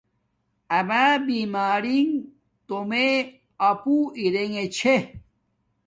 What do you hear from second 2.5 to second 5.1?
تومے اپو ارنگے چھے